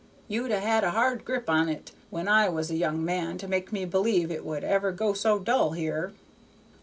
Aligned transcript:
You'd 0.27 0.49
'a' 0.49 0.59
had 0.59 0.83
a 0.83 0.89
hard 0.89 1.23
grip 1.25 1.47
on't 1.47 1.91
when 2.09 2.27
I 2.27 2.49
was 2.49 2.71
a 2.71 2.75
young 2.75 3.05
man 3.05 3.37
to 3.37 3.47
make 3.47 3.71
me 3.71 3.85
believe 3.85 4.31
it 4.31 4.43
would 4.43 4.63
ever 4.63 4.91
be 4.91 5.13
so 5.13 5.37
dull 5.37 5.73
here. 5.73 6.11